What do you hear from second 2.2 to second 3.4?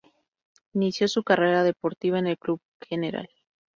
el Club Gral.